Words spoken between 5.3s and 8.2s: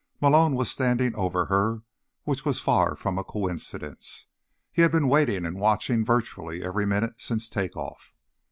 and watching virtually every minute since takeoff.